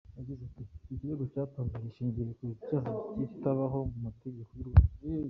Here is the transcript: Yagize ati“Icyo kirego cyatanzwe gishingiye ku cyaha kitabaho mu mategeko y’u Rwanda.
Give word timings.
Yagize 0.17 0.41
ati“Icyo 0.49 0.77
kirego 0.99 1.23
cyatanzwe 1.33 1.75
gishingiye 1.85 2.31
ku 2.37 2.43
cyaha 2.65 2.91
kitabaho 3.15 3.77
mu 3.89 3.97
mategeko 4.05 4.51
y’u 4.57 4.69
Rwanda. 4.71 4.89